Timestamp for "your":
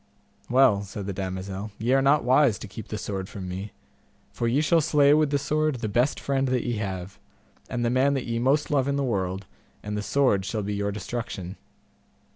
10.73-10.91